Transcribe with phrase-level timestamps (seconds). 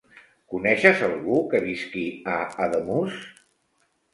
[0.53, 2.07] Coneixes algú que visqui
[2.37, 3.21] a Ademús?